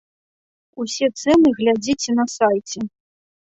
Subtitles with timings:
[0.83, 2.79] Усе цэны глядзіце на сайце.